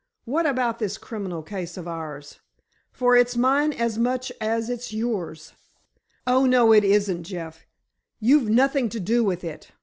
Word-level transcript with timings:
What 0.25 0.47
about 0.47 0.79
this 0.79 0.97
criminal 0.97 1.43
case 1.43 1.77
of 1.77 1.87
ours? 1.87 2.39
For 2.91 3.15
it's 3.15 3.37
mine 3.37 3.71
as 3.71 3.99
much 3.99 4.31
as 4.41 4.67
it's 4.67 4.91
yours." 4.91 5.53
"Oh, 6.25 6.47
no, 6.47 6.73
it 6.73 6.83
isn't, 6.83 7.21
Jeff. 7.21 7.67
You've 8.19 8.49
nothing 8.49 8.89
to 8.89 8.99
do 8.99 9.23
with 9.23 9.43
it. 9.43 9.71